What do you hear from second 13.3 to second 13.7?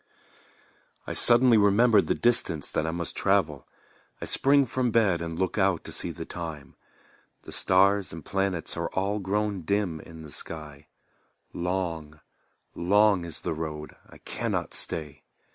the